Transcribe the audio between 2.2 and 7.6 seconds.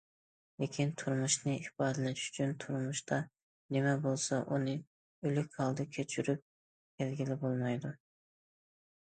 ئۈچۈن، تۇرمۇشتا نېمە بولسا، ئۇنى ئۆلۈك ھالدا كۆچۈرۈپ كەلگىلى